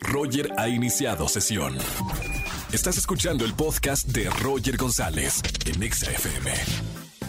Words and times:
Roger 0.00 0.52
ha 0.56 0.68
iniciado 0.68 1.28
sesión. 1.28 1.76
Estás 2.72 2.98
escuchando 2.98 3.44
el 3.44 3.54
podcast 3.54 4.06
de 4.08 4.28
Roger 4.30 4.76
González 4.76 5.42
en 5.66 5.82
Exa 5.82 6.10
FM. 6.10 6.52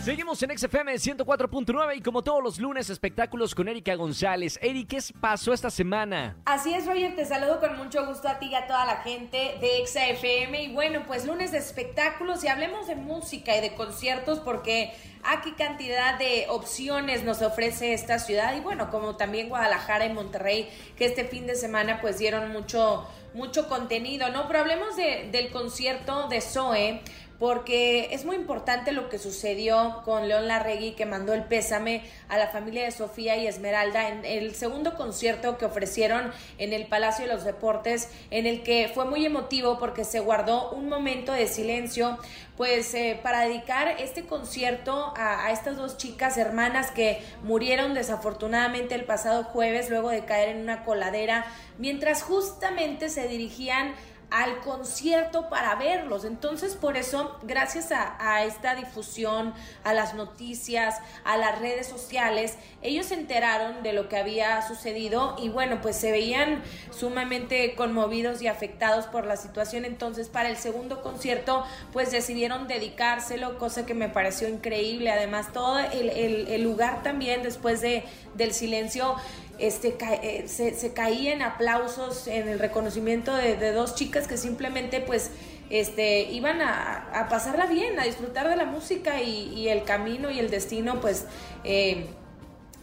Seguimos 0.03 0.41
en 0.43 0.57
XFM 0.57 0.93
104.9 0.95 1.97
y 1.97 2.01
como 2.01 2.23
todos 2.23 2.41
los 2.41 2.57
lunes, 2.57 2.89
espectáculos 2.89 3.53
con 3.53 3.67
Erika 3.67 3.95
González. 3.95 4.57
Eri, 4.61 4.85
¿qué 4.85 4.99
pasó 5.19 5.53
esta 5.53 5.69
semana? 5.69 6.37
Así 6.45 6.73
es, 6.73 6.85
Roger, 6.85 7.15
te 7.15 7.25
saludo 7.25 7.59
con 7.59 7.77
mucho 7.77 8.05
gusto 8.07 8.29
a 8.29 8.39
ti 8.39 8.47
y 8.47 8.55
a 8.55 8.65
toda 8.65 8.85
la 8.85 8.97
gente 8.97 9.57
de 9.59 9.85
XFM. 9.85 10.63
Y 10.63 10.73
bueno, 10.73 11.03
pues 11.05 11.25
lunes 11.25 11.51
de 11.51 11.57
espectáculos 11.57 12.43
y 12.43 12.47
hablemos 12.47 12.87
de 12.87 12.95
música 12.95 13.55
y 13.57 13.61
de 13.61 13.73
conciertos 13.75 14.39
porque 14.39 14.93
aquí 15.23 15.51
cantidad 15.53 16.17
de 16.17 16.47
opciones 16.49 17.23
nos 17.23 17.41
ofrece 17.41 17.93
esta 17.93 18.19
ciudad 18.19 18.55
y 18.55 18.59
bueno, 18.59 18.89
como 18.89 19.15
también 19.15 19.49
Guadalajara 19.49 20.05
y 20.05 20.13
Monterrey, 20.13 20.69
que 20.97 21.05
este 21.05 21.25
fin 21.25 21.47
de 21.47 21.55
semana 21.55 21.99
pues 22.01 22.17
dieron 22.17 22.51
mucho, 22.51 23.07
mucho 23.33 23.67
contenido, 23.67 24.29
¿no? 24.29 24.47
Pero 24.47 24.59
hablemos 24.59 24.95
de, 24.95 25.29
del 25.31 25.51
concierto 25.51 26.27
de 26.27 26.41
Zoe 26.41 27.01
porque 27.39 28.13
es 28.13 28.25
muy 28.25 28.35
importante 28.35 28.91
lo 28.91 29.07
que 29.07 29.17
sucedió 29.17 30.01
con 30.03 30.27
León 30.27 30.47
Larregui, 30.47 30.91
que 30.91 31.05
mandó 31.05 31.33
el 31.33 31.45
pésame 31.45 32.03
a 32.27 32.37
la 32.37 32.49
familia 32.49 32.83
de 32.83 32.91
Sofía 32.91 33.37
y 33.37 33.47
Esmeralda 33.47 34.09
en 34.09 34.25
el 34.25 34.53
segundo 34.55 34.95
concierto 34.95 35.57
que 35.57 35.65
ofrecieron 35.65 36.33
en 36.57 36.73
el 36.73 36.85
Palacio 36.85 37.25
de 37.25 37.33
los 37.33 37.45
Deportes, 37.45 38.09
en 38.29 38.45
el 38.45 38.61
que 38.61 38.91
fue 38.93 39.05
muy 39.05 39.25
emotivo 39.25 39.79
porque 39.79 40.03
se 40.03 40.19
guardó 40.19 40.71
un 40.71 40.89
momento 40.89 41.31
de 41.31 41.47
silencio, 41.47 42.17
pues 42.57 42.93
eh, 42.93 43.17
para 43.23 43.41
dedicar 43.41 43.95
este 43.99 44.25
concierto 44.25 45.08
a, 45.17 45.51
estas 45.51 45.77
dos 45.77 45.97
chicas 45.97 46.37
hermanas 46.37 46.91
que 46.91 47.23
murieron 47.43 47.93
desafortunadamente 47.93 48.95
el 48.95 49.05
pasado 49.05 49.43
jueves 49.43 49.89
luego 49.89 50.09
de 50.09 50.25
caer 50.25 50.49
en 50.49 50.61
una 50.61 50.83
coladera, 50.83 51.45
mientras 51.77 52.23
justamente 52.23 53.09
se 53.09 53.27
dirigían 53.27 53.93
al 54.31 54.59
concierto 54.59 55.49
para 55.49 55.75
verlos. 55.75 56.23
Entonces, 56.23 56.75
por 56.75 56.97
eso, 56.97 57.37
gracias 57.43 57.91
a, 57.91 58.43
esta 58.43 58.75
difusión, 58.75 59.53
a 59.83 59.93
las 59.93 60.13
noticias, 60.13 60.95
a 61.23 61.37
las 61.37 61.59
redes 61.59 61.87
sociales, 61.87 62.55
ellos 62.81 63.07
se 63.07 63.15
enteraron 63.15 63.81
de 63.83 63.93
lo 63.93 64.07
que 64.07 64.17
había 64.17 64.61
sucedido 64.67 65.35
y 65.39 65.49
bueno, 65.49 65.81
pues 65.81 65.95
se 65.95 66.11
veían 66.11 66.61
sumamente 66.91 67.75
conmovidos 67.75 68.41
y 68.41 68.47
afectados 68.47 69.07
por 69.07 69.25
la 69.25 69.35
situación. 69.35 69.85
Entonces, 69.85 70.29
para 70.29 70.49
el 70.49 70.57
segundo 70.57 71.01
concierto, 71.01 71.65
pues 71.91 72.11
decidieron 72.11 72.67
dedicárselo, 72.67 73.57
cosa 73.57 73.85
que 73.85 73.93
me 73.93 74.09
pareció 74.09 74.47
increíble. 74.47 75.11
Además, 75.11 75.51
todo 75.51 75.79
el, 75.79 76.09
el 76.09 76.63
lugar 76.63 77.03
también, 77.03 77.41
después 77.41 77.81
de, 77.81 78.03
del 78.35 78.53
silencio, 78.53 79.15
este, 79.59 79.97
eh, 79.99 80.47
se, 80.47 80.73
se, 80.73 80.93
caía 80.93 81.33
en 81.33 81.41
aplausos 81.41 82.27
en 82.27 82.47
el 82.47 82.59
reconocimiento 82.59 83.35
de, 83.35 83.71
dos 83.71 83.95
chicas 83.95 84.27
que 84.27 84.37
simplemente 84.37 85.01
pues 85.01 85.31
este, 85.69 86.23
iban 86.31 86.61
a, 86.61 87.27
pasarla 87.29 87.65
bien, 87.65 87.99
a 87.99 88.03
disfrutar 88.03 88.49
de 88.49 88.55
la 88.55 88.65
música 88.65 89.21
y, 89.21 89.67
el 89.67 89.83
camino 89.83 90.31
y 90.31 90.39
el 90.39 90.49
destino 90.49 91.01
pues 91.01 91.25
eh, 91.63 92.07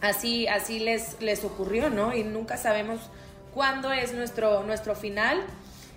así, 0.01 0.47
así 0.47 0.79
les, 0.79 1.19
les 1.21 1.43
ocurrió, 1.43 1.89
¿no? 1.89 2.15
Y 2.15 2.23
nunca 2.23 2.57
sabemos 2.57 2.99
cuándo 3.53 3.91
es 3.91 4.13
nuestro, 4.13 4.63
nuestro 4.63 4.95
final 4.95 5.43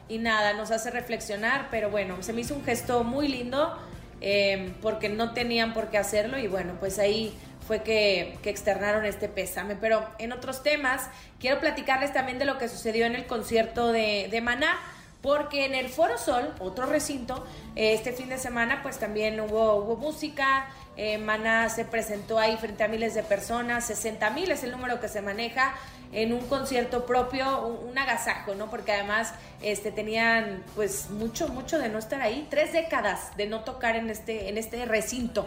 y 0.09 0.19
nada, 0.19 0.55
nos 0.55 0.71
hace 0.71 0.91
reflexionar, 0.91 1.69
pero 1.71 1.91
bueno, 1.91 2.23
se 2.23 2.33
me 2.33 2.41
hizo 2.41 2.55
un 2.55 2.65
gesto 2.65 3.05
muy 3.05 3.29
lindo 3.29 3.77
eh, 4.21 4.73
porque 4.83 5.09
no 5.09 5.33
tenían 5.33 5.73
por 5.73 5.89
qué 5.89 5.99
hacerlo 5.99 6.39
y 6.39 6.47
bueno, 6.47 6.75
pues 6.79 6.99
ahí 6.99 7.35
fue 7.67 7.83
que, 7.83 8.39
externaron 8.45 9.05
este 9.05 9.29
pésame. 9.29 9.77
Pero 9.77 10.05
en 10.19 10.33
otros 10.33 10.63
temas, 10.63 11.09
quiero 11.39 11.61
platicarles 11.61 12.13
también 12.13 12.39
de 12.39 12.45
lo 12.45 12.59
que 12.59 12.69
sucedió 12.69 13.07
en 13.07 13.15
el 13.15 13.27
concierto 13.27 13.93
de, 13.93 14.29
de 14.31 14.41
Maná 14.41 14.77
porque 15.23 15.67
en 15.67 15.75
el 15.75 15.89
Foro 15.89 16.17
Sol, 16.19 16.55
otro 16.61 16.87
recinto, 16.87 17.45
este 17.77 18.13
fin 18.13 18.29
de 18.29 18.39
semana 18.39 18.83
pues 18.83 18.99
también 18.99 19.39
hubo, 19.41 19.97
música, 19.97 20.69
eh, 20.97 21.19
Maná 21.19 21.69
se 21.69 21.85
presentó 21.85 22.39
ahí 22.39 22.57
frente 22.57 22.85
a 22.85 22.89
miles 22.89 23.15
de 23.15 23.23
personas, 23.23 23.87
60 23.87 24.31
mil 24.31 24.51
es 24.51 24.65
el 24.65 24.71
número 24.71 25.01
que 25.01 25.09
se 25.09 25.21
maneja, 25.21 25.75
en 26.13 26.33
un 26.33 26.41
concierto 26.49 27.07
propio, 27.07 27.67
un, 27.67 27.97
agasajo, 27.97 28.55
¿no? 28.55 28.69
Porque 28.69 28.93
además 28.93 29.33
este, 29.63 29.93
tenían 29.93 30.65
pues 30.75 31.11
mucho, 31.11 31.49
mucho 31.49 31.79
de 31.79 31.89
no 31.89 31.99
estar 31.99 32.21
ahí, 32.21 32.47
tres 32.51 32.73
décadas 32.73 33.37
de 33.37 33.47
no 33.47 33.61
tocar 33.61 33.95
en 33.95 34.11
este, 34.11 34.49
en 34.49 34.59
este 34.59 34.85
recinto. 34.87 35.47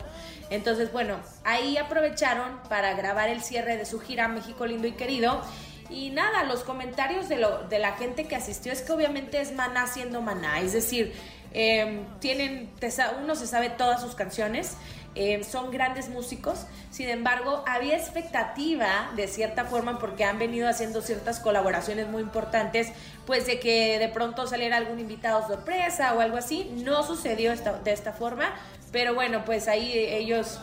Entonces, 0.49 0.91
bueno, 0.93 1.17
ahí 1.43 1.77
aprovecharon 1.77 2.59
para 2.69 2.93
grabar 2.93 3.29
el 3.29 3.41
cierre 3.41 3.75
de 3.75 3.85
su 3.85 3.99
gira 3.99 4.27
México 4.27 4.65
Lindo 4.65 4.87
y 4.87 4.93
Querido. 4.93 5.41
Y 5.93 6.09
nada, 6.09 6.43
los 6.43 6.63
comentarios 6.63 7.29
de, 7.29 7.37
lo, 7.37 7.67
de 7.67 7.77
la 7.77 7.93
gente 7.93 8.25
que 8.25 8.35
asistió 8.35 8.71
es 8.73 8.81
que 8.81 8.91
obviamente 8.91 9.39
es 9.39 9.53
maná 9.53 9.85
siendo 9.85 10.21
maná, 10.21 10.59
es 10.59 10.73
decir, 10.73 11.13
em, 11.53 12.03
tienen, 12.19 12.71
uno 13.21 13.35
se 13.35 13.45
sabe 13.45 13.69
todas 13.69 14.01
sus 14.01 14.15
canciones, 14.15 14.75
eh, 15.13 15.43
son 15.43 15.69
grandes 15.69 16.09
músicos, 16.09 16.65
sin 16.89 17.09
embargo, 17.09 17.63
había 17.67 17.95
expectativa 17.95 19.11
de 19.15 19.27
cierta 19.27 19.65
forma 19.65 19.99
porque 19.99 20.23
han 20.23 20.39
venido 20.39 20.67
haciendo 20.67 21.03
ciertas 21.03 21.39
colaboraciones 21.39 22.07
muy 22.07 22.23
importantes, 22.23 22.91
pues 23.27 23.45
de 23.45 23.59
que 23.59 23.99
de 23.99 24.09
pronto 24.09 24.47
saliera 24.47 24.77
algún 24.77 24.99
invitado 24.99 25.47
sorpresa 25.47 26.15
o 26.15 26.21
algo 26.21 26.37
así, 26.37 26.71
no 26.83 27.03
sucedió 27.03 27.53
de 27.55 27.91
esta 27.93 28.13
forma, 28.13 28.55
pero 28.91 29.13
bueno, 29.13 29.45
pues 29.45 29.67
ahí 29.67 29.91
ellos 29.93 30.59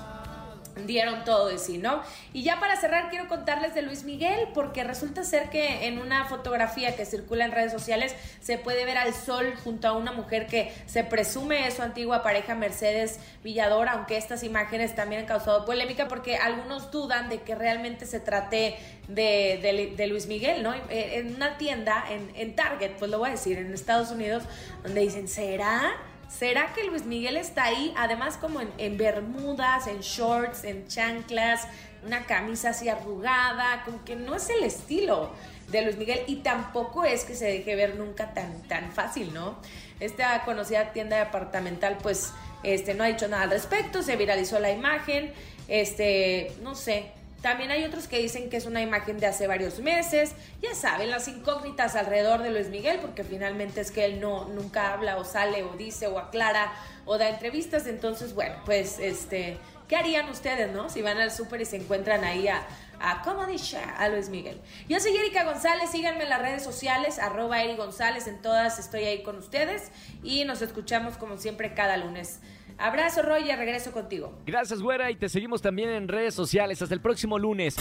dieron 0.87 1.25
todo 1.25 1.49
de 1.49 1.59
sí, 1.59 1.79
¿no? 1.79 2.03
Y 2.33 2.43
ya 2.43 2.61
para 2.61 2.77
cerrar 2.77 3.11
quiero 3.11 3.29
contarles 3.29 3.75
de 3.75 3.83
Luis 3.83 4.05
Miguel 4.05 4.49
porque 4.55 4.85
resulta 4.85 5.25
ser 5.25 5.51
que 5.51 5.87
en 5.87 5.99
una 5.99 6.25
fotografía 6.27 6.97
que 6.97 7.05
circula 7.05 7.45
en 7.45 7.53
redes 7.53 7.73
sociales 7.73 8.15
se 8.41 8.59
puede 8.59 8.85
ver 8.85 8.99
al 8.99 9.15
sol 9.15 9.55
junto 9.65 9.89
a 9.89 9.93
una 9.93 10.13
mujer 10.13 10.47
que 10.47 10.73
se 10.87 11.05
presume 11.05 11.67
es 11.67 11.75
su 11.75 11.83
antigua 11.83 12.23
pareja 12.23 12.55
Mercedes 12.55 13.21
Villador, 13.43 13.89
aunque 13.89 14.17
estas 14.17 14.43
imágenes 14.43 14.95
también 14.95 15.23
han 15.23 15.27
causado 15.27 15.65
polémica 15.65 16.09
porque 16.09 16.37
algunos 16.37 16.91
dudan 16.91 17.29
de 17.29 17.43
que 17.43 17.55
realmente 17.55 18.07
se 18.07 18.21
trate 18.21 18.77
de, 19.09 19.95
de, 19.97 20.07
Luis 20.07 20.27
Miguel, 20.27 20.63
¿no? 20.63 20.73
Eh, 20.75 21.19
en 21.19 21.35
una 21.35 21.59
tienda, 21.59 22.05
en, 22.11 22.31
en 22.37 22.55
Target, 22.55 22.93
pues 22.99 23.11
lo 23.11 23.19
voy 23.19 23.29
a 23.29 23.33
decir, 23.33 23.59
en 23.59 23.73
Estados 23.73 24.11
Unidos, 24.11 24.45
donde 24.83 25.01
dicen, 25.01 25.29
¿será? 25.29 25.97
¿Será 26.31 26.73
que 26.73 26.85
Luis 26.85 27.05
Miguel 27.05 27.37
está 27.37 27.65
ahí? 27.65 27.93
Además 27.97 28.37
como 28.37 28.61
en, 28.61 28.97
bermudas, 28.97 29.89
en 29.89 30.01
shorts, 30.01 30.65
en 30.65 30.87
chanclas, 30.87 31.67
una 32.07 32.25
camisa 32.25 32.71
así 32.71 32.89
arrugada, 32.89 33.83
como 33.85 34.05
que 34.05 34.15
no 34.15 34.37
es 34.37 34.49
el 34.49 34.63
estilo 34.63 35.33
de 35.69 35.83
Luis 35.83 35.97
Miguel 35.97 36.23
y 36.29 36.37
tampoco 36.37 37.05
es 37.05 37.25
que 37.25 37.35
se 37.35 37.47
deje 37.47 37.75
ver 37.75 37.97
nunca 37.97 38.33
tan, 38.33 38.63
tan 38.69 38.93
fácil, 38.93 39.35
¿no? 39.35 39.59
Esta 39.99 40.45
conocida 40.45 40.93
tienda 40.93 41.19
departamental 41.19 41.99
pues 42.01 42.33
este, 42.63 42.95
no 42.95 43.05
ha 43.05 43.09
dicho 43.09 43.27
nada 43.27 43.43
al 43.43 43.51
respecto, 43.51 44.03
se 44.03 44.17
viralizó 44.17 44.61
la 44.61 44.71
imagen, 44.71 45.33
este, 45.69 46.53
no 46.63 46.75
sé, 46.75 47.11
también 47.43 47.71
hay 47.71 47.85
otros 47.85 48.07
que 48.07 48.19
dicen 48.19 48.51
que 48.51 48.59
es 48.59 48.67
una 48.67 48.83
imagen 48.83 49.19
de 49.19 49.27
hace 49.27 49.47
varios 49.47 49.79
meses. 49.79 50.33
Ya 50.61 50.75
saben, 50.75 51.11
las 51.11 51.27
incógnitas 51.27 51.97
alrededor 51.97 52.43
de 52.43 52.51
Luis 52.51 52.69
Miguel, 52.69 52.99
porque 53.01 53.25
finalmente 53.25 53.81
es 53.81 53.91
que 53.91 54.05
él 54.05 54.21
no 54.21 54.47
nunca 54.49 54.93
habla 54.93 55.17
o 55.17 55.25
sale 55.25 55.63
o 55.65 55.75
dice 55.77 56.07
o 56.07 56.19
aclara 56.19 56.73
o 57.07 57.17
da 57.17 57.31
entrevistas. 57.31 57.87
Entonces, 57.87 58.35
bueno, 58.35 58.57
pues 58.67 58.99
este, 58.99 59.57
¿qué 59.89 59.97
harían 59.97 60.29
ustedes, 60.29 60.71
no? 60.71 60.91
Si 60.91 61.01
van 61.01 61.17
al 61.19 61.31
súper 61.31 61.63
y 61.63 61.65
se 61.65 61.77
encuentran 61.77 62.25
ahí 62.25 62.47
a, 62.49 62.67
a 63.01 63.23
¿cómo 63.23 63.47
dice? 63.47 63.79
A 63.79 64.09
Luis 64.09 64.29
Miguel. 64.29 64.61
Yo 64.89 65.01
soy 65.01 65.17
Erika 65.17 65.45
González, 65.45 65.91
síganme 65.91 66.25
en 66.25 66.31
las 66.31 66.43
redes 66.43 66.63
sociales, 66.63 67.19
arroba 67.19 67.63
Eri 67.63 67.77
González, 67.77 68.27
en 68.27 68.41
todas 68.43 68.79
estoy 68.79 69.05
ahí 69.05 69.23
con 69.23 69.37
ustedes 69.37 69.91
y 70.23 70.45
nos 70.45 70.63
escuchamos 70.63 71.17
como 71.17 71.39
siempre 71.39 71.75
cada 71.75 71.97
lunes. 71.97 72.41
Abrazo, 72.79 73.23
Roger, 73.23 73.59
regreso 73.59 73.93
contigo. 73.93 74.39
Gracias, 74.47 74.81
güera, 74.81 75.11
y 75.11 75.17
te 75.17 75.29
seguimos 75.29 75.61
también 75.61 75.91
en 75.91 76.09
redes 76.09 76.35
sociales. 76.35 76.81
Hasta 76.81 76.95
el 76.95 77.01
próximo 77.01 77.39
lunes. 77.39 77.77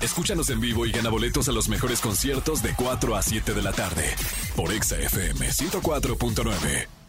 Escúchanos 0.00 0.50
en 0.50 0.60
vivo 0.60 0.86
y 0.86 0.92
gana 0.92 1.10
boletos 1.10 1.48
a 1.48 1.52
los 1.52 1.68
mejores 1.68 2.00
conciertos 2.00 2.62
de 2.62 2.74
4 2.74 3.16
a 3.16 3.22
7 3.22 3.54
de 3.54 3.62
la 3.62 3.72
tarde 3.72 4.04
por 4.56 4.72
Exa 4.72 4.98
FM 4.98 5.46
104.9. 5.46 6.99